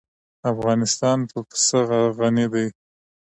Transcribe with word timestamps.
افغانستان 0.53 1.17
په 1.29 1.39
پسه 1.47 1.81
غني 2.17 2.45
دی. 2.53 2.67